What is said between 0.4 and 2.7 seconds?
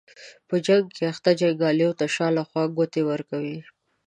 په جنګ کې اخته جنګیالیو ته د شا له خوا